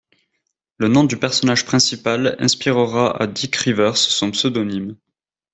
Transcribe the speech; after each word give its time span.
Le 0.79 0.87
nom 0.87 1.03
du 1.03 1.15
personnage 1.15 1.63
principal 1.63 2.35
inspirera 2.39 3.21
à 3.21 3.27
Dick 3.27 3.55
Rivers 3.55 3.97
son 3.97 4.31
pseudonyme. 4.31 4.97